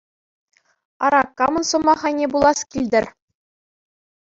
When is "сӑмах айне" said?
1.69-2.25